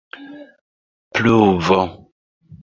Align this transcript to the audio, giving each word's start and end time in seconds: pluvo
pluvo 1.13 1.77